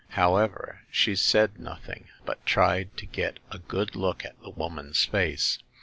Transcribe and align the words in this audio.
However, 0.17 0.81
she 0.89 1.15
said 1.15 1.59
nothing, 1.59 2.07
but 2.25 2.43
tried 2.43 2.97
to 2.97 3.05
get 3.05 3.37
a 3.51 3.59
good 3.59 3.95
look 3.95 4.25
at 4.25 4.41
the 4.41 4.49
woman's 4.49 5.05
face. 5.05 5.59